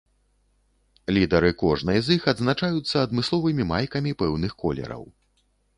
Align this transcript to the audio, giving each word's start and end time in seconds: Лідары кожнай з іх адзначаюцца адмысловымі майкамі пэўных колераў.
Лідары 1.17 1.51
кожнай 1.63 1.99
з 2.07 2.17
іх 2.17 2.23
адзначаюцца 2.33 2.95
адмысловымі 3.09 3.63
майкамі 3.75 4.19
пэўных 4.25 4.61
колераў. 4.65 5.03